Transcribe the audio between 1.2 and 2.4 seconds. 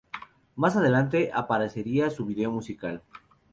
aparecería su